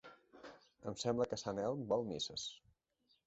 [0.91, 2.47] Em sembla que sant Elm vol misses!